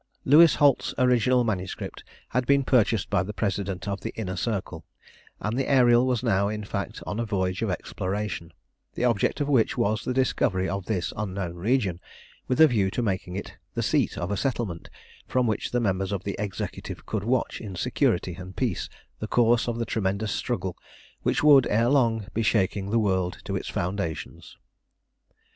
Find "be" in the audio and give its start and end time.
22.33-22.41